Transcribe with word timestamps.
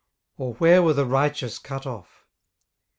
or 0.35 0.55
where 0.55 0.81
were 0.81 0.93
the 0.95 1.05
righteous 1.05 1.59
cut 1.59 1.85
off? 1.85 2.25